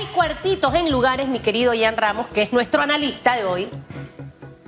hay 0.00 0.06
cuartitos 0.06 0.74
en 0.74 0.90
lugares, 0.90 1.28
mi 1.28 1.40
querido 1.40 1.74
Ian 1.74 1.94
Ramos, 1.94 2.26
que 2.28 2.40
es 2.40 2.54
nuestro 2.54 2.80
analista 2.80 3.36
de 3.36 3.44
hoy, 3.44 3.68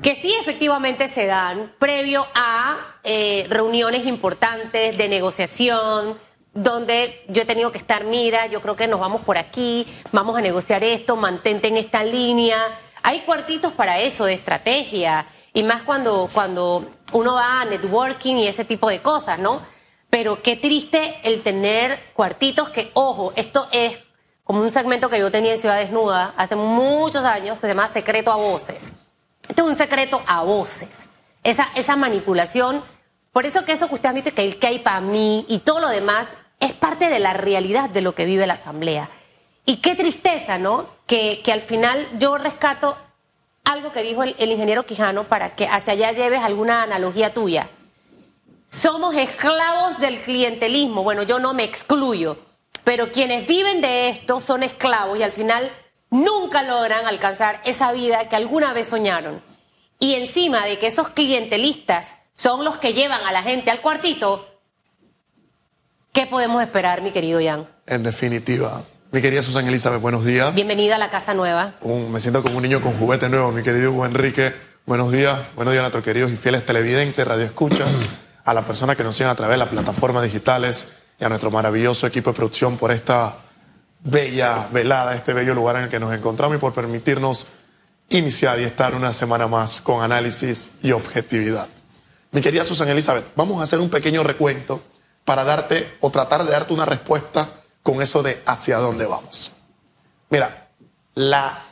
que 0.02 0.14
sí 0.14 0.30
efectivamente 0.38 1.08
se 1.08 1.24
dan 1.24 1.72
previo 1.78 2.26
a 2.34 2.76
eh, 3.02 3.46
reuniones 3.48 4.04
importantes 4.06 4.98
de 4.98 5.08
negociación, 5.08 6.18
donde 6.52 7.24
yo 7.28 7.42
he 7.42 7.44
tenido 7.46 7.72
que 7.72 7.78
estar, 7.78 8.04
mira, 8.04 8.46
yo 8.46 8.60
creo 8.60 8.76
que 8.76 8.86
nos 8.86 9.00
vamos 9.00 9.22
por 9.22 9.38
aquí, 9.38 9.86
vamos 10.12 10.36
a 10.36 10.42
negociar 10.42 10.84
esto, 10.84 11.16
mantente 11.16 11.68
en 11.68 11.78
esta 11.78 12.04
línea. 12.04 12.58
Hay 13.02 13.20
cuartitos 13.20 13.72
para 13.72 14.00
eso, 14.00 14.26
de 14.26 14.34
estrategia, 14.34 15.24
y 15.54 15.62
más 15.62 15.80
cuando, 15.80 16.28
cuando 16.30 16.90
uno 17.14 17.34
va 17.34 17.62
a 17.62 17.64
networking 17.64 18.36
y 18.36 18.48
ese 18.48 18.66
tipo 18.66 18.90
de 18.90 19.00
cosas, 19.00 19.38
¿no? 19.38 19.62
Pero 20.10 20.42
qué 20.42 20.56
triste 20.56 21.20
el 21.22 21.40
tener 21.40 22.10
cuartitos 22.12 22.68
que, 22.68 22.90
ojo, 22.92 23.32
esto 23.34 23.66
es 23.72 23.96
como 24.44 24.60
un 24.60 24.70
segmento 24.70 25.08
que 25.08 25.18
yo 25.18 25.30
tenía 25.30 25.52
en 25.52 25.58
Ciudad 25.58 25.78
Desnuda 25.78 26.34
hace 26.36 26.56
muchos 26.56 27.24
años 27.24 27.60
que 27.60 27.66
se 27.66 27.74
llama 27.74 27.88
Secreto 27.88 28.32
a 28.32 28.36
Voces. 28.36 28.92
Esto 29.48 29.62
es 29.64 29.68
un 29.68 29.76
secreto 29.76 30.22
a 30.26 30.42
voces. 30.42 31.06
Esa, 31.42 31.68
esa 31.74 31.96
manipulación. 31.96 32.82
Por 33.32 33.46
eso 33.46 33.64
que 33.64 33.72
eso 33.72 33.88
que 33.88 33.94
usted 33.94 34.08
admite 34.08 34.32
que 34.32 34.66
hay 34.66 34.78
para 34.78 35.00
mí 35.00 35.44
y 35.48 35.58
todo 35.60 35.80
lo 35.80 35.88
demás 35.88 36.36
es 36.60 36.72
parte 36.72 37.08
de 37.08 37.18
la 37.18 37.32
realidad 37.32 37.90
de 37.90 38.02
lo 38.02 38.14
que 38.14 38.24
vive 38.24 38.46
la 38.46 38.54
Asamblea. 38.54 39.10
Y 39.64 39.78
qué 39.78 39.94
tristeza, 39.94 40.58
¿no? 40.58 40.86
Que, 41.06 41.40
que 41.42 41.52
al 41.52 41.60
final 41.60 42.08
yo 42.18 42.38
rescato 42.38 42.96
algo 43.64 43.92
que 43.92 44.02
dijo 44.02 44.22
el, 44.22 44.34
el 44.38 44.52
ingeniero 44.52 44.86
Quijano 44.86 45.24
para 45.24 45.54
que 45.54 45.66
hacia 45.66 45.94
allá 45.94 46.12
lleves 46.12 46.40
alguna 46.40 46.82
analogía 46.82 47.32
tuya 47.32 47.68
somos 48.72 49.14
esclavos 49.14 50.00
del 50.00 50.18
clientelismo. 50.18 51.02
Bueno, 51.02 51.22
yo 51.24 51.38
no 51.38 51.52
me 51.52 51.62
excluyo, 51.62 52.38
pero 52.84 53.12
quienes 53.12 53.46
viven 53.46 53.80
de 53.80 54.08
esto 54.08 54.40
son 54.40 54.62
esclavos 54.62 55.18
y 55.18 55.22
al 55.22 55.32
final 55.32 55.70
nunca 56.10 56.62
logran 56.62 57.06
alcanzar 57.06 57.60
esa 57.64 57.92
vida 57.92 58.28
que 58.28 58.36
alguna 58.36 58.72
vez 58.72 58.88
soñaron. 58.88 59.42
Y 59.98 60.14
encima 60.14 60.64
de 60.66 60.78
que 60.78 60.88
esos 60.88 61.08
clientelistas 61.08 62.16
son 62.34 62.64
los 62.64 62.78
que 62.78 62.92
llevan 62.92 63.24
a 63.24 63.32
la 63.32 63.42
gente 63.42 63.70
al 63.70 63.80
cuartito, 63.80 64.46
¿qué 66.12 66.26
podemos 66.26 66.62
esperar, 66.62 67.02
mi 67.02 67.12
querido 67.12 67.40
Jan? 67.42 67.68
En 67.86 68.02
definitiva. 68.02 68.82
Mi 69.12 69.20
querida 69.20 69.42
Susana 69.42 69.68
Elizabeth, 69.68 70.00
buenos 70.00 70.24
días. 70.24 70.54
Bienvenida 70.54 70.96
a 70.96 70.98
la 70.98 71.10
casa 71.10 71.34
nueva. 71.34 71.74
me 72.10 72.18
siento 72.20 72.42
como 72.42 72.56
un 72.56 72.62
niño 72.62 72.80
con 72.80 72.94
juguete 72.94 73.28
nuevo, 73.28 73.52
mi 73.52 73.62
querido 73.62 73.92
Hugo 73.92 74.06
Enrique. 74.06 74.52
Buenos 74.86 75.12
días, 75.12 75.38
buenos 75.54 75.72
días 75.72 75.80
a 75.80 75.82
nuestros 75.82 76.02
queridos 76.02 76.32
y 76.32 76.36
fieles 76.36 76.66
televidentes, 76.66 77.24
radioescuchas 77.24 78.04
a 78.44 78.54
las 78.54 78.64
personas 78.64 78.96
que 78.96 79.04
nos 79.04 79.14
siguen 79.14 79.30
a 79.30 79.34
través 79.34 79.54
de 79.54 79.58
las 79.58 79.68
plataformas 79.68 80.24
digitales 80.24 80.88
y 81.18 81.24
a 81.24 81.28
nuestro 81.28 81.50
maravilloso 81.50 82.06
equipo 82.06 82.30
de 82.30 82.36
producción 82.36 82.76
por 82.76 82.90
esta 82.90 83.36
bella 84.04 84.68
velada, 84.72 85.14
este 85.14 85.32
bello 85.32 85.54
lugar 85.54 85.76
en 85.76 85.84
el 85.84 85.88
que 85.88 86.00
nos 86.00 86.12
encontramos 86.12 86.56
y 86.56 86.60
por 86.60 86.72
permitirnos 86.72 87.46
iniciar 88.08 88.60
y 88.60 88.64
estar 88.64 88.94
una 88.94 89.12
semana 89.12 89.46
más 89.46 89.80
con 89.80 90.02
análisis 90.02 90.70
y 90.82 90.92
objetividad. 90.92 91.68
Mi 92.32 92.40
querida 92.40 92.64
Susan 92.64 92.88
Elizabeth, 92.88 93.26
vamos 93.36 93.60
a 93.60 93.64
hacer 93.64 93.78
un 93.78 93.90
pequeño 93.90 94.22
recuento 94.22 94.82
para 95.24 95.44
darte 95.44 95.96
o 96.00 96.10
tratar 96.10 96.44
de 96.44 96.50
darte 96.50 96.74
una 96.74 96.84
respuesta 96.84 97.52
con 97.82 98.00
eso 98.02 98.22
de 98.22 98.42
hacia 98.46 98.78
dónde 98.78 99.06
vamos. 99.06 99.52
Mira, 100.30 100.70
la, 101.14 101.64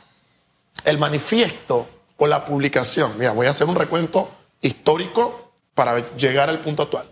el 0.85 0.97
manifiesto 0.97 1.89
o 2.17 2.27
la 2.27 2.45
publicación, 2.45 3.17
mira, 3.17 3.31
voy 3.31 3.47
a 3.47 3.49
hacer 3.49 3.67
un 3.67 3.75
recuento 3.75 4.29
histórico 4.61 5.53
para 5.73 6.15
llegar 6.15 6.49
al 6.49 6.61
punto 6.61 6.83
actual. 6.83 7.11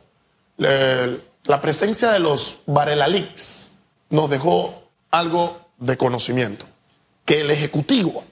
La 1.45 1.61
presencia 1.61 2.11
de 2.11 2.19
los 2.19 2.59
Varela 2.65 3.07
Leaks 3.07 3.71
nos 4.09 4.29
dejó 4.29 4.83
algo 5.11 5.57
de 5.77 5.97
conocimiento, 5.97 6.65
que 7.25 7.41
el 7.41 7.51
Ejecutivo, 7.51 8.23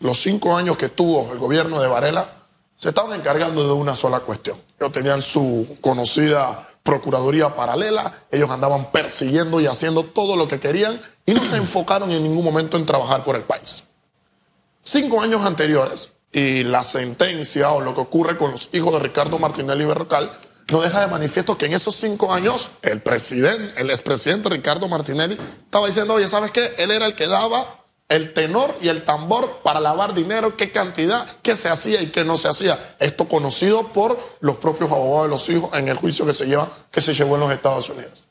los 0.00 0.20
cinco 0.20 0.56
años 0.56 0.76
que 0.76 0.88
tuvo 0.88 1.32
el 1.32 1.38
gobierno 1.38 1.80
de 1.80 1.88
Varela, 1.88 2.30
se 2.76 2.88
estaban 2.88 3.18
encargando 3.18 3.66
de 3.66 3.72
una 3.72 3.94
sola 3.94 4.20
cuestión. 4.20 4.58
Ellos 4.78 4.92
tenían 4.92 5.22
su 5.22 5.76
conocida 5.80 6.66
Procuraduría 6.82 7.54
paralela, 7.54 8.24
ellos 8.30 8.50
andaban 8.50 8.92
persiguiendo 8.92 9.58
y 9.58 9.66
haciendo 9.66 10.04
todo 10.04 10.36
lo 10.36 10.48
que 10.48 10.60
querían 10.60 11.00
y 11.24 11.32
no 11.32 11.44
se 11.46 11.56
enfocaron 11.56 12.10
en 12.10 12.22
ningún 12.22 12.44
momento 12.44 12.76
en 12.76 12.84
trabajar 12.84 13.24
por 13.24 13.36
el 13.36 13.44
país. 13.44 13.84
Cinco 14.82 15.22
años 15.22 15.46
anteriores, 15.46 16.10
y 16.34 16.64
la 16.64 16.82
sentencia 16.82 17.70
o 17.70 17.80
lo 17.80 17.94
que 17.94 18.00
ocurre 18.00 18.36
con 18.36 18.50
los 18.50 18.68
hijos 18.72 18.92
de 18.92 18.98
Ricardo 18.98 19.38
Martinelli 19.38 19.84
Berrocal 19.84 20.32
no 20.70 20.80
deja 20.80 21.00
de 21.00 21.06
manifiesto 21.08 21.58
que 21.58 21.66
en 21.66 21.74
esos 21.74 21.96
cinco 21.96 22.32
años 22.32 22.70
el 22.82 23.00
presidente, 23.02 23.80
el 23.80 23.90
expresidente 23.90 24.48
Ricardo 24.48 24.88
Martinelli 24.88 25.38
estaba 25.64 25.86
diciendo, 25.86 26.14
oye, 26.14 26.28
¿sabes 26.28 26.50
qué? 26.50 26.74
Él 26.78 26.90
era 26.90 27.06
el 27.06 27.14
que 27.14 27.26
daba 27.26 27.84
el 28.08 28.34
tenor 28.34 28.76
y 28.80 28.88
el 28.88 29.04
tambor 29.04 29.60
para 29.62 29.80
lavar 29.80 30.14
dinero, 30.14 30.56
qué 30.56 30.70
cantidad, 30.70 31.26
qué 31.42 31.56
se 31.56 31.68
hacía 31.68 32.02
y 32.02 32.08
qué 32.08 32.24
no 32.24 32.36
se 32.36 32.48
hacía. 32.48 32.96
Esto 32.98 33.28
conocido 33.28 33.88
por 33.88 34.18
los 34.40 34.58
propios 34.58 34.90
abogados 34.90 35.24
de 35.24 35.30
los 35.30 35.48
hijos 35.48 35.70
en 35.76 35.88
el 35.88 35.96
juicio 35.96 36.26
que 36.26 36.32
se, 36.32 36.46
lleva, 36.46 36.70
que 36.90 37.00
se 37.00 37.14
llevó 37.14 37.34
en 37.34 37.40
los 37.40 37.50
Estados 37.50 37.88
Unidos. 37.90 38.28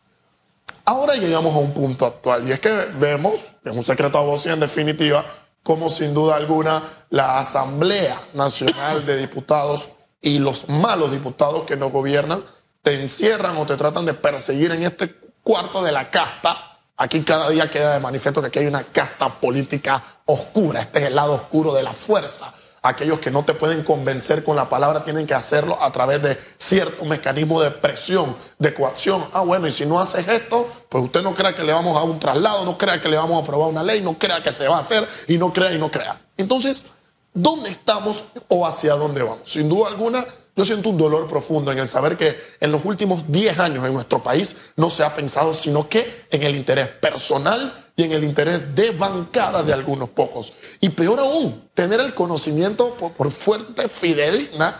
Ahora 0.86 1.16
llegamos 1.16 1.56
a 1.56 1.60
un 1.60 1.74
punto 1.74 2.06
actual 2.06 2.48
y 2.48 2.52
es 2.52 2.60
que 2.60 2.70
vemos, 3.00 3.52
es 3.64 3.76
un 3.76 3.84
secreto 3.84 4.18
a 4.18 4.22
voz 4.22 4.46
en 4.48 4.60
definitiva, 4.60 5.26
como 5.64 5.90
sin 5.90 6.14
duda 6.14 6.36
alguna 6.36 6.84
la 7.10 7.40
Asamblea 7.40 8.20
Nacional 8.34 9.06
de 9.06 9.18
Diputados 9.18 9.90
y 10.24 10.40
los 10.40 10.70
malos 10.70 11.12
diputados 11.12 11.64
que 11.64 11.78
nos 11.78 11.92
gobiernan 11.92 12.44
te 12.82 13.00
encierran 13.00 13.58
o 13.58 13.68
te 13.68 13.78
tratan 13.78 14.06
de 14.06 14.16
perseguir 14.16 14.72
en 14.72 14.82
este 14.82 15.16
cuarto 15.44 15.84
de 15.84 15.92
la 15.92 16.10
casta. 16.10 16.80
Aquí 16.98 17.22
cada 17.22 17.50
día 17.50 17.70
queda 17.70 17.94
de 17.94 18.00
manifiesto 18.00 18.42
que 18.42 18.48
aquí 18.48 18.60
hay 18.60 18.66
una 18.66 18.86
casta 18.86 19.40
política 19.40 20.02
oscura. 20.26 20.82
Este 20.82 21.00
es 21.00 21.06
el 21.06 21.16
lado 21.16 21.34
oscuro 21.34 21.74
de 21.76 21.84
la 21.84 21.94
fuerza 21.94 22.52
aquellos 22.84 23.20
que 23.20 23.32
no 23.32 23.46
te 23.46 23.54
pueden 23.54 23.84
convencer 23.84 24.44
con 24.44 24.58
la 24.58 24.70
palabra 24.70 25.04
tienen 25.04 25.26
que 25.26 25.34
hacerlo 25.34 25.82
a 25.82 25.92
través 25.92 26.22
de 26.22 26.38
cierto 26.58 27.06
mecanismo 27.06 27.62
de 27.62 27.72
presión, 27.72 28.36
de 28.60 28.74
coacción. 28.74 29.26
Ah, 29.32 29.42
bueno, 29.42 29.68
y 29.68 29.72
si 29.72 29.86
no 29.86 30.00
haces 30.00 30.28
esto, 30.28 30.68
pues 30.90 31.04
usted 31.06 31.24
no 31.24 31.34
crea 31.34 31.56
que 31.56 31.64
le 31.64 31.72
vamos 31.72 31.98
a 31.98 32.04
un 32.04 32.20
traslado, 32.20 32.66
no 32.66 32.78
crea 32.78 33.02
que 33.02 33.08
le 33.08 33.16
vamos 33.16 33.40
a 33.40 33.42
aprobar 33.42 33.70
una 33.70 33.82
ley, 33.82 34.02
no 34.02 34.20
crea 34.20 34.44
que 34.44 34.52
se 34.52 34.68
va 34.68 34.78
a 34.78 34.80
hacer 34.82 35.08
y 35.28 35.38
no 35.38 35.54
crea 35.54 35.72
y 35.72 35.80
no 35.80 35.90
crea. 35.90 36.20
Entonces, 36.36 36.86
¿dónde 37.34 37.70
estamos 37.70 38.26
o 38.48 38.66
hacia 38.66 38.94
dónde 38.94 39.24
vamos? 39.24 39.50
Sin 39.50 39.70
duda 39.70 39.90
alguna, 39.90 40.26
yo 40.56 40.64
siento 40.64 40.90
un 40.90 40.98
dolor 40.98 41.28
profundo 41.28 41.72
en 41.72 41.80
el 41.80 41.88
saber 41.88 42.16
que 42.16 42.38
en 42.60 42.72
los 42.72 42.86
últimos 42.86 43.24
10 43.28 43.60
años 43.60 43.86
en 43.86 43.94
nuestro 43.94 44.22
país 44.22 44.56
no 44.76 44.90
se 44.90 45.04
ha 45.04 45.14
pensado 45.14 45.54
sino 45.54 45.90
que 45.90 46.26
en 46.30 46.44
el 46.44 46.56
interés 46.56 46.90
personal 46.90 47.84
y 47.96 48.04
en 48.04 48.12
el 48.12 48.24
interés 48.24 48.76
de 48.76 48.92
bancada 48.92 49.64
de 49.64 49.74
algunos 49.74 50.10
pocos. 50.10 50.54
Y 50.80 50.90
peor 50.90 51.20
aún, 51.20 51.70
tener 51.74 52.00
el 52.00 52.14
conocimiento 52.14 52.96
por, 52.96 53.32
fuerte 53.32 53.90
fidedigna 53.90 54.80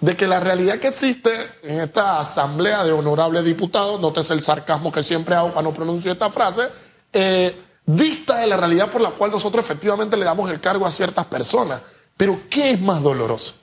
de 0.00 0.16
que 0.16 0.26
la 0.26 0.40
realidad 0.40 0.78
que 0.78 0.88
existe 0.88 1.30
en 1.62 1.80
esta 1.80 2.18
asamblea 2.18 2.84
de 2.84 2.92
honorables 2.92 3.44
diputados, 3.44 4.00
notes 4.00 4.30
el 4.30 4.42
sarcasmo 4.42 4.90
que 4.90 5.02
siempre 5.02 5.34
hago 5.34 5.52
cuando 5.52 5.74
pronuncio 5.74 6.12
esta 6.12 6.30
frase, 6.30 6.68
eh, 7.12 7.54
dista 7.96 8.38
de 8.38 8.46
la 8.46 8.56
realidad 8.56 8.90
por 8.90 9.00
la 9.00 9.10
cual 9.10 9.30
nosotros 9.30 9.64
efectivamente 9.64 10.16
le 10.16 10.24
damos 10.24 10.50
el 10.50 10.60
cargo 10.60 10.86
a 10.86 10.90
ciertas 10.90 11.26
personas. 11.26 11.80
Pero 12.16 12.42
¿qué 12.50 12.72
es 12.72 12.80
más 12.80 13.02
doloroso? 13.02 13.54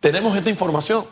Tenemos 0.00 0.36
esta 0.36 0.50
información, 0.50 1.04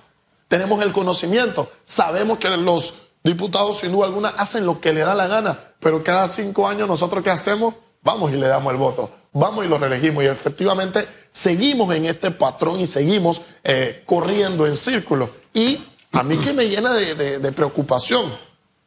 tenemos 0.49 0.83
el 0.83 0.93
conocimiento, 0.93 1.71
sabemos 1.85 2.39
que 2.39 2.49
los 2.51 2.95
diputados 3.25 3.79
sin 3.79 3.93
duda 3.93 4.07
alguna 4.07 4.29
hacen 4.29 4.67
lo 4.67 4.81
que 4.81 4.93
le 4.93 5.01
da 5.01 5.15
la 5.15 5.27
gana, 5.27 5.59
pero 5.81 6.05
cada 6.05 6.29
cinco 6.29 6.69
años 6.69 6.87
nosotros 6.87 7.25
qué 7.25 7.31
hacemos? 7.31 7.75
Vamos 8.03 8.33
y 8.33 8.37
le 8.37 8.47
damos 8.47 8.71
el 8.71 8.79
voto, 8.79 9.11
vamos 9.33 9.65
y 9.65 9.69
lo 9.69 9.79
reelegimos 9.79 10.23
y 10.23 10.27
efectivamente 10.27 11.09
seguimos 11.33 11.93
en 11.95 12.05
este 12.05 12.31
patrón 12.31 12.79
y 12.81 12.87
seguimos 12.87 13.41
eh, 13.65 14.03
corriendo 14.05 14.67
en 14.67 14.77
círculo. 14.77 15.31
Y 15.55 15.83
a 16.13 16.23
mí 16.23 16.37
que 16.39 16.53
me 16.53 16.69
llena 16.69 16.93
de, 16.93 17.53
preocupación 17.53 18.31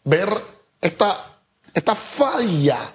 ver 0.03 0.29
esta, 0.79 1.39
esta 1.73 1.95
falla 1.95 2.93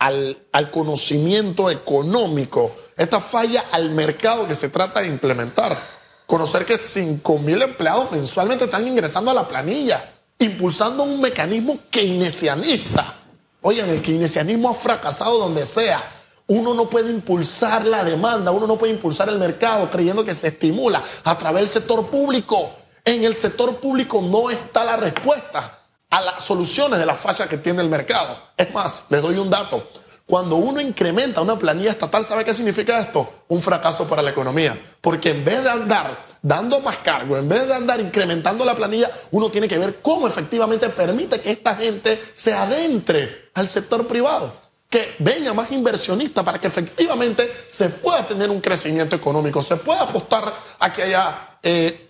al, 0.00 0.70
conocimiento 0.70 1.70
económico, 1.70 2.72
esta 2.96 3.20
falla 3.20 3.66
al 3.70 3.90
mercado 3.90 4.48
que 4.48 4.54
se 4.54 4.70
trata 4.70 5.00
de 5.00 5.08
implementar. 5.08 5.78
Conocer 6.26 6.64
que 6.64 6.76
5 6.76 7.38
mil 7.38 7.60
empleados 7.60 8.10
mensualmente 8.10 8.64
están 8.64 8.86
ingresando 8.88 9.30
a 9.30 9.34
la 9.34 9.46
planilla 9.46 10.14
impulsando 10.38 11.02
un 11.02 11.20
mecanismo 11.20 11.78
keynesianista. 11.90 13.18
Oigan, 13.60 13.90
el 13.90 14.00
keynesianismo 14.00 14.70
ha 14.70 14.74
fracasado 14.74 15.38
donde 15.38 15.66
sea. 15.66 16.02
Uno 16.46 16.72
no 16.72 16.88
puede 16.88 17.10
impulsar 17.10 17.84
la 17.84 18.02
demanda, 18.02 18.50
uno 18.50 18.66
no 18.66 18.78
puede 18.78 18.94
impulsar 18.94 19.28
el 19.28 19.38
mercado 19.38 19.90
creyendo 19.90 20.24
que 20.24 20.34
se 20.34 20.48
estimula 20.48 21.02
a 21.24 21.36
través 21.36 21.60
del 21.60 21.68
sector 21.68 22.06
público. 22.06 22.72
En 23.04 23.22
el 23.22 23.34
sector 23.34 23.76
público 23.76 24.22
no 24.22 24.48
está 24.48 24.82
la 24.82 24.96
respuesta 24.96 25.79
a 26.10 26.20
las 26.20 26.44
soluciones 26.44 26.98
de 26.98 27.06
la 27.06 27.14
falla 27.14 27.48
que 27.48 27.58
tiene 27.58 27.82
el 27.82 27.88
mercado. 27.88 28.36
Es 28.56 28.72
más, 28.74 29.04
les 29.08 29.22
doy 29.22 29.36
un 29.36 29.48
dato. 29.48 29.88
Cuando 30.26 30.56
uno 30.56 30.80
incrementa 30.80 31.40
una 31.40 31.58
planilla 31.58 31.90
estatal, 31.90 32.24
¿sabe 32.24 32.44
qué 32.44 32.54
significa 32.54 33.00
esto? 33.00 33.44
Un 33.48 33.60
fracaso 33.60 34.06
para 34.06 34.22
la 34.22 34.30
economía. 34.30 34.78
Porque 35.00 35.30
en 35.30 35.44
vez 35.44 35.62
de 35.62 35.70
andar 35.70 36.24
dando 36.42 36.80
más 36.80 36.98
cargo, 36.98 37.36
en 37.36 37.48
vez 37.48 37.66
de 37.66 37.74
andar 37.74 38.00
incrementando 38.00 38.64
la 38.64 38.76
planilla, 38.76 39.10
uno 39.32 39.50
tiene 39.50 39.66
que 39.66 39.78
ver 39.78 40.00
cómo 40.00 40.28
efectivamente 40.28 40.88
permite 40.88 41.40
que 41.40 41.50
esta 41.50 41.74
gente 41.74 42.22
se 42.34 42.54
adentre 42.54 43.50
al 43.54 43.68
sector 43.68 44.06
privado. 44.06 44.70
que 44.88 45.14
venga 45.20 45.54
más 45.54 45.70
inversionista 45.70 46.44
para 46.44 46.60
que 46.60 46.66
efectivamente 46.66 47.48
se 47.68 47.90
pueda 47.90 48.26
tener 48.26 48.50
un 48.50 48.60
crecimiento 48.60 49.14
económico, 49.14 49.62
se 49.62 49.76
pueda 49.76 50.02
apostar 50.02 50.52
a 50.80 50.92
que 50.92 51.04
haya 51.04 51.58
eh, 51.62 52.09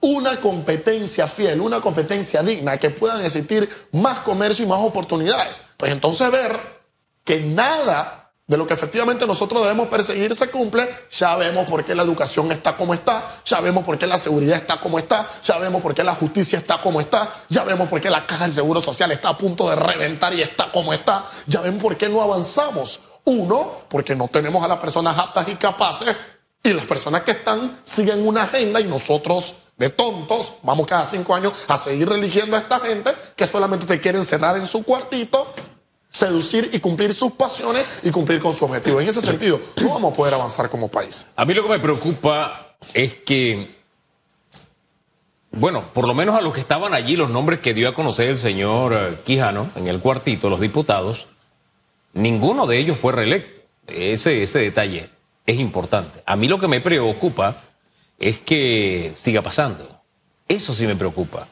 una 0.00 0.40
competencia 0.40 1.26
fiel, 1.26 1.60
una 1.60 1.80
competencia 1.80 2.42
digna, 2.42 2.78
que 2.78 2.90
puedan 2.90 3.24
existir 3.24 3.68
más 3.92 4.20
comercio 4.20 4.64
y 4.64 4.68
más 4.68 4.80
oportunidades. 4.80 5.60
Pues 5.76 5.92
entonces 5.92 6.30
ver 6.30 6.58
que 7.24 7.40
nada 7.40 8.20
de 8.50 8.56
lo 8.56 8.66
que 8.66 8.74
efectivamente 8.74 9.28
nosotros 9.28 9.62
debemos 9.62 9.86
perseguir 9.86 10.34
se 10.34 10.50
cumple, 10.50 10.88
ya 11.08 11.36
vemos 11.36 11.70
por 11.70 11.84
qué 11.84 11.94
la 11.94 12.02
educación 12.02 12.50
está 12.50 12.76
como 12.76 12.94
está, 12.94 13.40
ya 13.44 13.60
vemos 13.60 13.84
por 13.84 13.96
qué 13.96 14.08
la 14.08 14.18
seguridad 14.18 14.56
está 14.56 14.80
como 14.80 14.98
está, 14.98 15.28
ya 15.40 15.56
vemos 15.58 15.80
por 15.80 15.94
qué 15.94 16.02
la 16.02 16.16
justicia 16.16 16.58
está 16.58 16.80
como 16.80 17.00
está, 17.00 17.32
ya 17.48 17.62
vemos 17.62 17.88
por 17.88 18.00
qué 18.00 18.10
la 18.10 18.26
caja 18.26 18.46
del 18.46 18.52
seguro 18.52 18.80
social 18.80 19.12
está 19.12 19.28
a 19.28 19.38
punto 19.38 19.70
de 19.70 19.76
reventar 19.76 20.34
y 20.34 20.42
está 20.42 20.72
como 20.72 20.92
está, 20.92 21.26
ya 21.46 21.60
vemos 21.60 21.80
por 21.80 21.96
qué 21.96 22.08
no 22.08 22.20
avanzamos. 22.20 23.00
Uno, 23.22 23.82
porque 23.88 24.16
no 24.16 24.26
tenemos 24.26 24.64
a 24.64 24.66
las 24.66 24.78
personas 24.78 25.16
aptas 25.16 25.46
y 25.48 25.54
capaces 25.54 26.16
y 26.62 26.72
las 26.72 26.86
personas 26.86 27.22
que 27.22 27.30
están 27.30 27.78
siguen 27.84 28.26
una 28.26 28.42
agenda 28.42 28.80
y 28.80 28.84
nosotros 28.84 29.54
de 29.80 29.88
tontos 29.88 30.56
vamos 30.62 30.86
cada 30.86 31.06
cinco 31.06 31.34
años 31.34 31.54
a 31.66 31.78
seguir 31.78 32.12
eligiendo 32.12 32.54
a 32.54 32.60
esta 32.60 32.78
gente 32.80 33.12
que 33.34 33.46
solamente 33.46 33.86
te 33.86 33.98
quieren 33.98 34.22
cerrar 34.24 34.58
en 34.58 34.66
su 34.66 34.84
cuartito 34.84 35.50
seducir 36.10 36.68
y 36.72 36.80
cumplir 36.80 37.14
sus 37.14 37.32
pasiones 37.32 37.86
y 38.02 38.10
cumplir 38.10 38.40
con 38.40 38.52
su 38.52 38.66
objetivo. 38.66 39.00
En 39.00 39.08
ese 39.08 39.22
sentido, 39.22 39.58
no 39.80 39.88
vamos 39.88 40.12
a 40.12 40.16
poder 40.16 40.34
avanzar 40.34 40.68
como 40.68 40.88
país. 40.88 41.24
A 41.34 41.46
mí 41.46 41.54
lo 41.54 41.62
que 41.62 41.70
me 41.70 41.78
preocupa 41.78 42.74
es 42.92 43.14
que, 43.14 43.76
bueno, 45.52 45.94
por 45.94 46.06
lo 46.06 46.12
menos 46.12 46.34
a 46.34 46.42
los 46.42 46.52
que 46.52 46.60
estaban 46.60 46.92
allí, 46.92 47.16
los 47.16 47.30
nombres 47.30 47.60
que 47.60 47.72
dio 47.72 47.88
a 47.88 47.94
conocer 47.94 48.28
el 48.28 48.36
señor 48.36 48.92
eh, 48.92 49.18
Quijano 49.24 49.70
en 49.76 49.86
el 49.86 50.00
cuartito, 50.00 50.50
los 50.50 50.60
diputados, 50.60 51.26
ninguno 52.12 52.66
de 52.66 52.78
ellos 52.78 52.98
fue 52.98 53.12
reelecto. 53.12 53.62
Ese, 53.86 54.42
ese 54.42 54.58
detalle 54.58 55.08
es 55.46 55.58
importante. 55.58 56.22
A 56.26 56.36
mí 56.36 56.48
lo 56.48 56.58
que 56.58 56.68
me 56.68 56.80
preocupa 56.80 57.69
es 58.20 58.38
que 58.38 59.12
siga 59.16 59.42
pasando. 59.42 60.00
Eso 60.46 60.72
sí 60.72 60.86
me 60.86 60.94
preocupa 60.94 61.48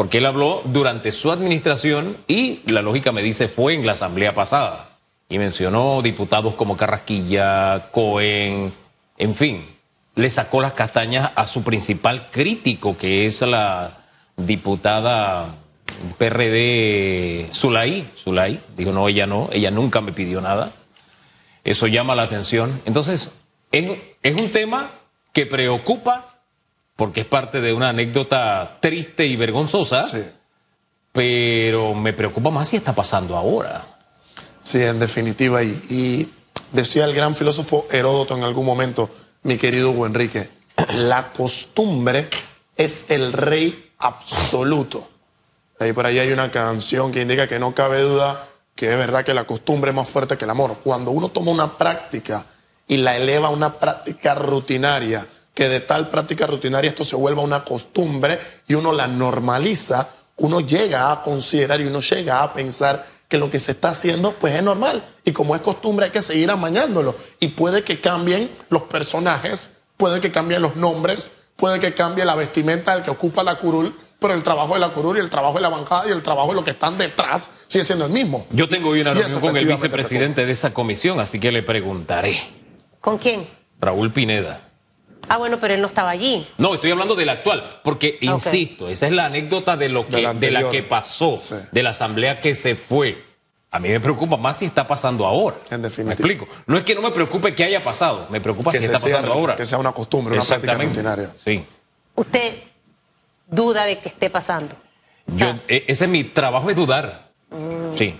porque 0.00 0.16
él 0.16 0.24
habló 0.24 0.62
durante 0.64 1.12
su 1.12 1.30
administración 1.30 2.16
y 2.26 2.62
la 2.64 2.80
lógica 2.80 3.12
me 3.12 3.22
dice 3.22 3.48
fue 3.48 3.74
en 3.74 3.84
la 3.84 3.92
asamblea 3.92 4.34
pasada 4.34 4.96
y 5.28 5.36
mencionó 5.36 6.00
diputados 6.00 6.54
como 6.54 6.74
Carrasquilla, 6.74 7.90
Cohen, 7.90 8.72
en 9.18 9.34
fin, 9.34 9.66
le 10.14 10.30
sacó 10.30 10.62
las 10.62 10.72
castañas 10.72 11.32
a 11.34 11.46
su 11.46 11.62
principal 11.62 12.30
crítico 12.30 12.96
que 12.96 13.26
es 13.26 13.42
la 13.42 14.06
diputada 14.38 15.56
PRD 16.16 17.50
Zulay, 17.52 18.10
Zulay, 18.16 18.58
dijo 18.78 18.92
no, 18.92 19.06
ella 19.06 19.26
no, 19.26 19.50
ella 19.52 19.70
nunca 19.70 20.00
me 20.00 20.12
pidió 20.12 20.40
nada. 20.40 20.72
Eso 21.62 21.86
llama 21.86 22.14
la 22.14 22.22
atención. 22.22 22.80
Entonces, 22.86 23.30
es, 23.70 23.90
es 24.22 24.34
un 24.34 24.48
tema 24.48 24.92
que 25.32 25.46
preocupa 25.46 26.42
porque 26.96 27.20
es 27.20 27.26
parte 27.26 27.60
de 27.60 27.72
una 27.72 27.90
anécdota 27.90 28.78
triste 28.80 29.26
y 29.26 29.36
vergonzosa. 29.36 30.04
Sí. 30.04 30.22
Pero 31.12 31.94
me 31.94 32.12
preocupa 32.12 32.50
más 32.50 32.68
si 32.68 32.76
está 32.76 32.94
pasando 32.94 33.36
ahora. 33.36 33.98
Sí, 34.60 34.82
en 34.82 35.00
definitiva. 35.00 35.62
Y, 35.62 35.80
y 35.88 36.32
decía 36.72 37.04
el 37.04 37.14
gran 37.14 37.34
filósofo 37.34 37.86
Heródoto 37.90 38.36
en 38.36 38.44
algún 38.44 38.66
momento, 38.66 39.08
mi 39.42 39.56
querido 39.56 39.90
Hugo 39.90 40.06
Enrique, 40.06 40.50
la 40.94 41.32
costumbre 41.32 42.28
es 42.76 43.06
el 43.08 43.32
rey 43.32 43.92
absoluto. 43.98 45.08
Ahí 45.78 45.92
por 45.92 46.06
ahí 46.06 46.18
hay 46.18 46.32
una 46.32 46.50
canción 46.50 47.10
que 47.10 47.22
indica 47.22 47.48
que 47.48 47.58
no 47.58 47.74
cabe 47.74 48.02
duda 48.02 48.46
que 48.80 48.90
es 48.90 48.96
verdad 48.96 49.24
que 49.24 49.34
la 49.34 49.44
costumbre 49.44 49.90
es 49.90 49.94
más 49.94 50.08
fuerte 50.08 50.38
que 50.38 50.46
el 50.46 50.50
amor. 50.50 50.78
Cuando 50.82 51.10
uno 51.10 51.28
toma 51.28 51.50
una 51.50 51.76
práctica 51.76 52.46
y 52.90 52.96
la 52.96 53.16
eleva 53.16 53.46
a 53.46 53.50
una 53.52 53.78
práctica 53.78 54.34
rutinaria, 54.34 55.24
que 55.54 55.68
de 55.68 55.78
tal 55.78 56.08
práctica 56.08 56.48
rutinaria 56.48 56.88
esto 56.88 57.04
se 57.04 57.14
vuelva 57.14 57.40
una 57.40 57.64
costumbre 57.64 58.40
y 58.66 58.74
uno 58.74 58.92
la 58.92 59.06
normaliza, 59.06 60.08
uno 60.38 60.58
llega 60.58 61.12
a 61.12 61.22
considerar 61.22 61.80
y 61.80 61.84
uno 61.84 62.00
llega 62.00 62.42
a 62.42 62.52
pensar 62.52 63.06
que 63.28 63.38
lo 63.38 63.48
que 63.48 63.60
se 63.60 63.72
está 63.72 63.90
haciendo 63.90 64.32
pues 64.32 64.56
es 64.56 64.62
normal 64.64 65.04
y 65.24 65.30
como 65.30 65.54
es 65.54 65.60
costumbre 65.60 66.06
hay 66.06 66.10
que 66.10 66.20
seguir 66.20 66.50
amañándolo 66.50 67.14
y 67.38 67.48
puede 67.48 67.84
que 67.84 68.00
cambien 68.00 68.50
los 68.70 68.82
personajes, 68.82 69.70
puede 69.96 70.20
que 70.20 70.32
cambien 70.32 70.60
los 70.60 70.74
nombres, 70.74 71.30
puede 71.54 71.78
que 71.78 71.94
cambie 71.94 72.24
la 72.24 72.34
vestimenta 72.34 72.96
del 72.96 73.04
que 73.04 73.12
ocupa 73.12 73.44
la 73.44 73.56
curul, 73.56 73.94
pero 74.18 74.34
el 74.34 74.42
trabajo 74.42 74.74
de 74.74 74.80
la 74.80 74.88
curul 74.88 75.16
y 75.16 75.20
el 75.20 75.30
trabajo 75.30 75.54
de 75.54 75.60
la 75.60 75.68
bancada 75.68 76.08
y 76.08 76.10
el 76.10 76.24
trabajo 76.24 76.48
de 76.48 76.54
lo 76.56 76.64
que 76.64 76.72
están 76.72 76.98
detrás 76.98 77.50
sigue 77.68 77.84
siendo 77.84 78.06
el 78.06 78.10
mismo. 78.10 78.48
Yo 78.50 78.68
tengo 78.68 78.88
hoy 78.88 79.02
una 79.02 79.14
reunión 79.14 79.40
con 79.40 79.56
el 79.56 79.64
vicepresidente 79.64 80.44
de 80.44 80.50
esa 80.50 80.74
comisión, 80.74 81.20
así 81.20 81.38
que 81.38 81.52
le 81.52 81.62
preguntaré. 81.62 82.58
¿Con 83.00 83.18
quién? 83.18 83.48
Raúl 83.80 84.12
Pineda. 84.12 84.68
Ah, 85.28 85.36
bueno, 85.36 85.58
pero 85.60 85.74
él 85.74 85.80
no 85.80 85.86
estaba 85.86 86.10
allí. 86.10 86.46
No, 86.58 86.74
estoy 86.74 86.90
hablando 86.90 87.14
del 87.14 87.28
actual, 87.28 87.80
porque 87.84 88.18
insisto, 88.20 88.88
esa 88.88 89.06
es 89.06 89.12
la 89.12 89.26
anécdota 89.26 89.76
de 89.76 89.88
lo 89.88 90.06
que 90.06 90.26
de, 90.34 90.50
la 90.50 90.70
que 90.70 90.82
pasó, 90.82 91.36
de 91.70 91.82
la 91.82 91.90
asamblea 91.90 92.40
que 92.40 92.54
se 92.54 92.74
fue. 92.74 93.24
A 93.70 93.78
mí 93.78 93.88
me 93.88 94.00
preocupa 94.00 94.36
más 94.36 94.56
si 94.56 94.64
está 94.64 94.84
pasando 94.84 95.24
ahora. 95.24 95.58
En 95.70 95.82
definitiva. 95.82 96.04
Me 96.08 96.14
explico. 96.14 96.48
No 96.66 96.76
es 96.76 96.84
que 96.84 96.96
no 96.96 97.02
me 97.02 97.12
preocupe 97.12 97.54
que 97.54 97.62
haya 97.62 97.84
pasado, 97.84 98.26
me 98.28 98.40
preocupa 98.40 98.72
si 98.72 98.78
está 98.78 98.98
pasando 98.98 99.32
ahora. 99.32 99.54
Que 99.54 99.64
sea 99.64 99.78
una 99.78 99.92
costumbre, 99.92 100.34
una 100.34 100.42
práctica 100.42 100.74
rutinaria. 100.74 101.32
Sí. 101.44 101.64
¿Usted 102.16 102.54
duda 103.46 103.84
de 103.84 104.00
que 104.00 104.08
esté 104.08 104.30
pasando? 104.30 104.74
Yo, 105.28 105.46
e, 105.68 105.84
ese 105.86 106.04
es 106.04 106.10
mi 106.10 106.24
trabajo, 106.24 106.70
es 106.70 106.76
dudar. 106.76 107.30
Mm. 107.50 107.96
Sí. 107.96 108.16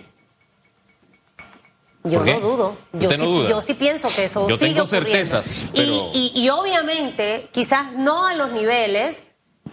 Yo 2.05 2.25
no 2.25 2.41
dudo. 2.41 2.77
Yo, 2.93 3.11
sí, 3.11 3.45
yo 3.49 3.61
sí 3.61 3.75
pienso 3.75 4.09
que 4.15 4.25
eso 4.25 4.49
yo 4.49 4.57
sigue 4.57 4.73
tengo 4.73 4.87
certezas. 4.87 5.55
Y, 5.75 6.33
y, 6.35 6.49
obviamente, 6.49 7.49
quizás 7.53 7.93
no 7.93 8.27
a 8.27 8.35
los 8.35 8.53
niveles 8.53 9.23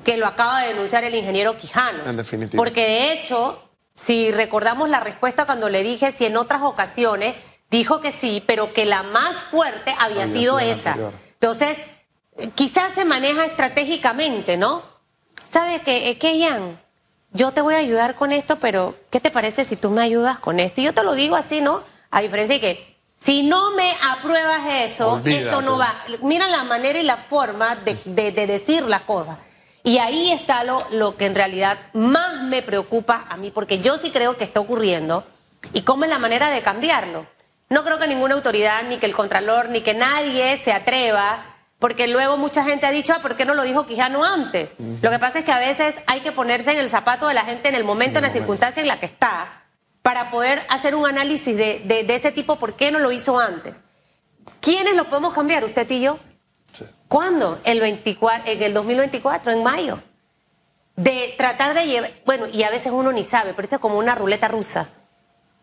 que 0.04 0.18
lo 0.18 0.28
acaba 0.28 0.62
de 0.62 0.70
denunciar 0.70 1.04
el 1.04 1.16
ingeniero 1.16 1.58
Quijano. 1.58 2.04
En 2.06 2.18
definitiva. 2.18 2.62
Porque 2.62 2.82
de 2.82 3.14
hecho, 3.14 3.62
si 3.94 4.32
recordamos 4.32 4.90
la 4.90 5.00
respuesta 5.00 5.46
cuando 5.46 5.70
le 5.70 5.84
dije 5.84 6.12
si 6.12 6.26
en 6.26 6.38
otras 6.38 6.62
ocasiones 6.64 7.36
dijo 7.70 8.02
que 8.02 8.12
sí, 8.12 8.44
pero 8.46 8.74
que 8.74 8.86
la 8.86 9.04
más 9.04 9.36
fuerte 9.36 9.94
había, 10.00 10.28
sido, 10.28 10.60
esa. 10.60 10.98
Entonces, 11.34 11.78
quizás 12.56 12.94
se 12.94 13.06
maneja 13.06 13.46
estratégicamente, 13.46 14.58
¿no? 14.58 14.84
¿Sabe 15.50 15.82
qué, 15.82 16.10
eh, 16.10 16.18
qué, 16.18 16.38
Ian? 16.38 16.82
Yo 17.32 17.52
te 17.52 17.62
voy 17.62 17.76
a 17.76 17.78
ayudar 17.78 18.16
con 18.16 18.32
esto, 18.32 18.58
pero 18.58 18.96
¿qué 19.12 19.20
te 19.20 19.32
parece 19.32 19.66
si 19.66 19.76
tú 19.76 19.92
me 19.92 20.02
ayudas 20.02 20.40
con 20.40 20.60
esto? 20.60 20.82
Y 20.82 20.86
yo 20.86 20.94
te 20.94 21.04
lo 21.04 21.14
digo 21.14 21.36
así, 21.36 21.62
¿no? 21.62 21.84
A 22.18 22.22
diferencia 22.22 22.56
de 22.56 22.62
que 22.62 22.98
si 23.16 23.44
no 23.44 23.76
me 23.76 23.94
apruebas 24.12 24.62
eso, 24.74 25.22
esto 25.24 25.62
no 25.62 25.78
va. 25.78 25.94
Mira 26.24 26.48
la 26.48 26.64
manera 26.64 26.98
y 26.98 27.04
la 27.04 27.16
forma 27.16 27.76
de, 27.76 28.32
decir 28.32 28.86
las 28.86 29.02
cosas. 29.02 29.38
Y 29.84 30.00
ahí 30.00 30.32
está 30.32 30.64
lo, 30.64 30.84
lo, 30.90 31.16
que 31.16 31.28
en 31.28 31.36
realidad 31.36 31.78
más 31.94 32.42
me 32.42 32.64
preocupa 32.64 33.28
a 33.30 33.38
mí, 33.38 33.52
porque 33.52 33.82
yo 33.82 34.00
sí 34.00 34.10
creo 34.10 34.36
que 34.36 34.46
está 34.46 34.60
ocurriendo. 34.60 35.28
¿Y 35.74 35.84
cómo 35.84 36.06
es 36.06 36.10
la 36.10 36.18
manera 36.18 36.50
de 36.50 36.62
cambiarlo? 36.62 37.28
No 37.70 37.84
creo 37.84 38.00
que 38.00 38.08
ninguna 38.08 38.34
autoridad, 38.34 38.82
ni 38.90 38.98
que 38.98 39.06
el 39.06 39.14
Contralor, 39.16 39.70
ni 39.70 39.82
que 39.82 39.94
nadie 39.94 40.58
se 40.58 40.72
atreva, 40.72 41.46
porque 41.78 42.08
luego 42.08 42.38
mucha 42.38 42.64
gente 42.64 42.88
ha 42.88 42.92
dicho, 42.92 43.14
ah, 43.16 43.20
¿por 43.22 43.38
qué 43.38 43.46
no 43.46 43.54
lo 43.54 43.62
dijo 43.62 43.86
Quijano 43.86 44.26
antes? 44.26 44.74
Lo 45.04 45.12
que 45.12 45.20
pasa 45.20 45.38
es 45.38 45.46
que 45.46 45.52
a 45.52 45.60
veces 45.60 45.94
hay 46.08 46.22
que 46.22 46.32
ponerse 46.32 46.72
en 46.72 46.80
el 46.80 46.90
zapato 46.90 47.28
de 47.28 47.36
la 47.36 47.46
gente 47.46 47.70
en 47.70 47.76
el 47.76 47.84
momento, 47.84 48.18
en, 48.18 48.26
la 48.26 48.32
circunstancia 48.32 48.82
en 48.82 48.88
la 48.88 49.00
que 49.00 49.06
está 49.06 49.57
para 50.08 50.32
poder 50.32 50.66
hacer 50.70 50.96
un 50.96 51.06
análisis 51.06 51.58
de, 51.58 52.06
ese 52.08 52.32
tipo, 52.32 52.56
¿por 52.56 52.78
qué 52.78 52.92
no 52.92 53.00
lo 53.00 53.12
hizo 53.12 53.38
antes? 53.38 53.82
¿Quiénes 54.62 54.96
lo 54.96 55.10
podemos 55.10 55.34
cambiar, 55.34 55.66
usted 55.66 55.86
y 55.92 56.00
yo? 56.00 56.18
¿Cuándo? 57.10 57.60
El 57.66 57.82
24, 57.82 58.50
en 58.50 58.64
el 58.64 58.74
2024, 58.74 59.52
en 59.52 59.64
mayo. 59.64 60.02
De 60.96 61.36
tratar 61.38 61.74
de 61.74 61.88
llevar, 61.88 62.14
bueno, 62.26 62.48
y 62.48 62.64
a 62.64 62.70
veces 62.70 62.94
uno 62.96 63.12
ni 63.12 63.26
sabe, 63.26 63.52
pero 63.52 63.64
esto 63.64 63.76
es 63.76 63.82
como 63.82 63.98
una 63.98 64.16
ruleta 64.16 64.48
rusa. 64.48 64.88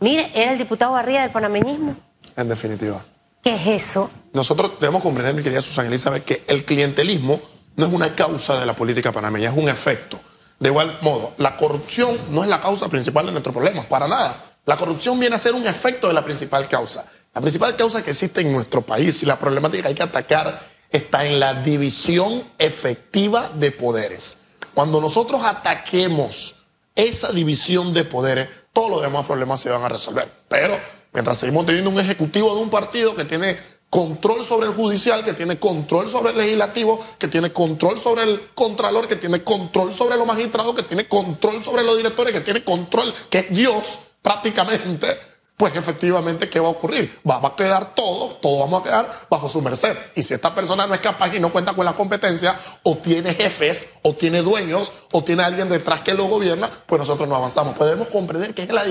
Mire, 0.01 0.31
era 0.35 0.53
el 0.53 0.59
diputado 0.59 0.93
Barría 0.93 1.23
del 1.23 1.31
panameñismo. 1.31 1.97
En 2.37 2.47
definitiva. 2.47 3.03
¿Qué 3.43 3.55
es 3.55 3.67
eso? 3.67 4.11
Nosotros 4.35 4.73
debemos 4.79 5.01
comprender, 5.01 5.35
mi 5.35 5.43
querida 5.43 5.63
Susana 5.63 5.89
Elizabeth, 5.89 6.23
que 6.23 6.45
el 6.49 6.67
clientelismo 6.67 7.41
no 7.77 7.87
es 7.87 7.93
una 7.95 8.15
causa 8.15 8.61
de 8.61 8.67
la 8.67 8.77
política 8.77 9.11
panameña, 9.11 9.49
es 9.49 9.57
un 9.57 9.71
efecto. 9.71 10.21
De 10.59 10.69
igual 10.69 10.99
modo, 11.03 11.35
la 11.39 11.57
corrupción 11.57 12.19
no 12.31 12.43
es 12.43 12.49
la 12.49 12.61
causa 12.61 12.89
principal 12.89 13.27
de 13.27 13.33
nuestros 13.33 13.55
problemas, 13.55 13.87
para 13.87 14.09
nada. 14.09 14.41
La 14.67 14.77
corrupción 14.77 15.19
viene 15.19 15.37
a 15.37 15.39
ser 15.39 15.55
un 15.55 15.67
efecto 15.67 16.09
de 16.09 16.15
la 16.15 16.25
principal 16.25 16.69
causa. 16.69 17.05
La 17.35 17.41
principal 17.41 17.77
causa 17.77 18.03
que 18.03 18.13
existe 18.13 18.41
en 18.41 18.53
nuestro 18.53 18.83
país 18.83 19.23
y 19.23 19.27
la 19.27 19.39
problemática 19.39 19.83
que 19.83 19.89
hay 19.89 19.95
que 19.95 20.03
atacar 20.03 20.61
está 20.91 21.27
en 21.27 21.41
la 21.41 21.55
división 21.55 22.45
efectiva 22.59 23.51
de 23.55 23.73
poderes. 23.73 24.37
Cuando 24.73 25.01
nosotros 25.01 25.43
ataquemos 25.45 26.55
esa 26.95 27.33
división 27.33 27.93
de 27.93 28.05
poderes, 28.05 28.49
todos 28.73 28.91
los 28.91 29.03
demás 29.03 29.27
problemas 29.27 29.61
se 29.61 29.71
van 29.71 29.83
a 29.83 29.89
resolver. 29.89 30.31
Pero 30.49 30.79
mientras 31.13 31.39
seguimos 31.39 31.67
teniendo 31.67 31.91
un 31.91 31.99
ejecutivo 31.99 32.55
de 32.55 32.63
un 32.63 32.71
partido 32.71 33.15
que 33.17 33.25
tiene 33.25 33.59
control 33.95 34.45
sobre 34.45 34.67
el 34.67 34.73
judicial, 34.75 35.25
que 35.25 35.35
tiene 35.35 35.57
control 35.61 36.11
sobre 36.11 36.33
el 36.33 36.39
legislativo, 36.39 36.99
que 37.17 37.29
tiene 37.29 37.53
control 37.53 38.01
sobre 38.01 38.25
el 38.25 38.49
contralor, 38.53 39.07
que 39.07 39.15
tiene 39.15 39.45
control 39.45 39.95
sobre 39.95 40.17
los 40.17 40.27
magistrados, 40.27 40.75
que 40.75 40.83
tiene 40.83 41.07
control 41.07 41.63
sobre 41.63 41.85
los 41.85 41.97
directores, 41.97 42.35
que 42.35 42.41
tiene 42.41 42.65
control, 42.65 43.15
que 43.31 43.39
es 43.39 43.51
Dios 43.51 44.01
prácticamente. 44.21 45.34
Pues 45.57 45.77
efectivamente, 45.77 46.49
¿qué 46.49 46.59
va 46.59 46.67
a 46.67 46.73
ocurrir? 46.73 47.21
Va, 47.29 47.39
va, 47.39 47.51
a 47.51 47.57
quedar 47.57 47.95
todo, 47.95 48.37
todo 48.37 48.61
vamos 48.61 48.81
a 48.81 48.83
quedar 48.83 49.27
bajo 49.31 49.49
su 49.49 49.63
merced. 49.63 49.97
Y 50.17 50.23
si 50.23 50.35
esta 50.35 50.53
persona 50.53 50.87
no 50.87 50.95
es 50.95 51.01
capaz 51.01 51.33
y 51.35 51.39
no 51.39 51.53
cuenta 51.53 51.75
con 51.75 51.85
la 51.85 51.95
competencia, 51.95 52.59
o 52.83 52.97
tiene 52.97 53.35
jefes, 53.35 53.89
o 54.03 54.15
tiene 54.15 54.43
dueños, 54.43 54.93
o 55.13 55.23
tiene 55.23 55.45
alguien 55.45 55.69
detrás 55.69 56.01
que 56.01 56.13
lo 56.13 56.25
gobierna, 56.25 56.69
pues 56.87 56.99
nosotros 56.99 57.29
no 57.29 57.37
avanzamos. 57.37 57.77
Podemos 57.77 58.09
comprender 58.09 58.53
que 58.53 58.63
es 58.63 58.73
la 58.73 58.85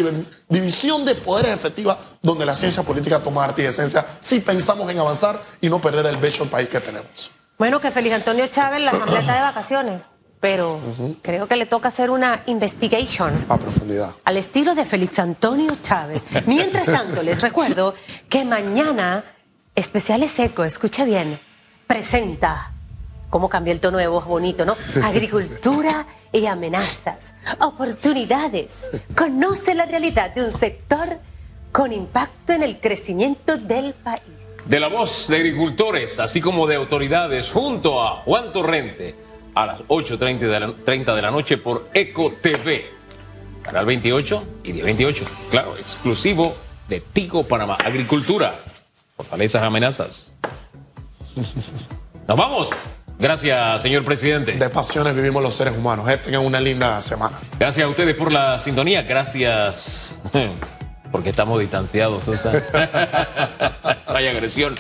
división 0.48 1.04
de 1.04 1.16
poderes 1.16 1.52
efectiva 1.52 1.98
donde 2.22 2.46
la 2.46 2.56
ciencia 2.56 2.84
política 2.84 3.20
toma 3.20 3.44
arte 3.44 3.64
y 3.64 3.66
esencia 3.66 4.06
si 4.22 4.40
pensamos 4.40 4.90
en 4.90 5.00
avanzar 5.00 5.42
y 5.60 5.70
no 5.70 5.82
perder 5.82 6.06
el 6.06 6.18
bello 6.18 6.46
país 6.46 6.70
que 6.70 6.80
tenemos. 6.80 7.32
Bueno, 7.58 7.82
que 7.82 7.92
Feliz 7.92 8.14
Antonio 8.14 8.48
Chávez 8.48 8.82
la 8.82 8.92
asamblea 8.92 9.20
está 9.20 9.36
de 9.36 9.42
vacaciones 9.42 10.13
pero 10.44 10.82
creo 11.22 11.48
que 11.48 11.56
le 11.56 11.66
toca 11.66 11.88
hacer 11.88 12.10
una 12.10 12.44
investigation. 12.48 13.46
A 13.48 13.58
profundidad. 13.58 14.14
Al 14.26 14.36
estilo 14.36 14.76
de 14.76 14.84
Félix 14.84 15.18
Antonio 15.20 15.72
Chávez. 15.82 16.22
Mientras 16.46 16.86
tanto, 16.86 17.24
les 17.24 17.40
recuerdo 17.40 17.96
que 18.28 18.44
mañana 18.44 19.24
Especiales 19.74 20.38
Eco, 20.40 20.66
escucha 20.66 21.06
bien, 21.06 21.40
presenta 21.88 22.74
cómo 23.30 23.48
cambia 23.48 23.72
el 23.72 23.80
tono 23.80 24.00
de 24.00 24.08
voz 24.08 24.26
bonito, 24.26 24.66
¿no? 24.66 24.76
Agricultura 25.06 26.06
y 26.34 26.46
amenazas, 26.46 27.34
oportunidades. 27.62 28.90
Conoce 29.16 29.76
la 29.76 29.86
realidad 29.86 30.36
de 30.36 30.44
un 30.44 30.52
sector 30.52 31.08
con 31.72 31.94
impacto 31.94 32.52
en 32.52 32.64
el 32.64 32.82
crecimiento 32.82 33.56
del 33.56 33.94
país. 33.94 34.24
De 34.66 34.82
la 34.82 34.90
voz 34.90 35.30
de 35.30 35.38
agricultores, 35.38 36.20
así 36.20 36.42
como 36.42 36.68
de 36.68 36.76
autoridades, 36.76 37.50
junto 37.50 38.04
a 38.04 38.24
Juan 38.24 38.52
Torrente 38.52 39.23
a 39.56 39.66
las 39.66 39.80
8.30 39.82 40.40
de, 40.40 40.60
la, 40.60 41.16
de 41.16 41.22
la 41.22 41.32
noche 41.32 41.58
por 41.58 41.90
Eco 41.94 42.34
TV. 42.42 42.92
Canal 43.64 43.86
28 43.86 44.44
y 44.64 44.72
10 44.74 44.86
28. 44.86 45.26
Claro, 45.50 45.76
exclusivo 45.78 46.56
de 46.88 47.00
Tigo 47.00 47.48
Panamá. 47.48 47.78
Agricultura. 47.84 48.60
Fortalezas, 49.16 49.64
amenazas. 49.64 50.32
Nos 52.28 52.38
vamos. 52.38 52.70
Gracias, 53.20 53.82
señor 53.82 54.04
presidente. 54.04 54.54
De 54.54 54.70
pasiones 54.70 55.16
vivimos 55.16 55.42
los 55.42 55.56
seres 55.56 55.78
humanos. 55.78 56.10
Eh, 56.10 56.18
tengan 56.18 56.42
una 56.42 56.60
linda 56.60 57.00
semana. 57.02 57.40
Gracias 57.58 57.86
a 57.86 57.90
ustedes 57.90 58.16
por 58.16 58.32
la 58.32 58.60
sintonía. 58.60 59.04
Gracias. 59.04 60.20
Porque 61.12 61.30
estamos 61.30 61.60
distanciados, 61.60 62.24
Susan. 62.24 62.56
Hay 64.08 64.28
agresión. 64.28 64.76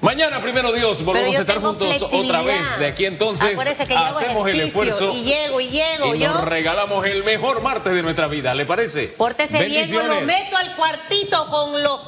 Mañana, 0.00 0.40
primero 0.40 0.72
Dios, 0.72 1.04
volvemos 1.04 1.36
a 1.36 1.40
estar 1.40 1.60
juntos 1.60 2.02
otra 2.10 2.42
vez. 2.42 2.78
De 2.78 2.86
aquí 2.86 3.04
entonces 3.04 3.56
hacemos 3.96 4.48
el 4.48 4.60
esfuerzo 4.60 5.12
y 5.12 5.22
llego 5.22 5.60
y 5.60 5.68
llego. 5.68 6.14
Y 6.14 6.20
nos 6.20 6.44
regalamos 6.44 7.06
el 7.06 7.24
mejor 7.24 7.62
martes 7.62 7.92
de 7.92 8.02
nuestra 8.02 8.26
vida. 8.28 8.54
¿Le 8.54 8.64
parece? 8.64 9.08
Pórtese 9.08 9.64
bien, 9.64 9.90
lo 9.92 10.20
meto 10.22 10.56
al 10.56 10.74
cuartito 10.74 11.46
con 11.48 11.82
los 11.82 12.00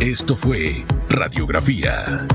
Esto 0.00 0.34
fue 0.34 0.84
Radiografía 1.08 2.26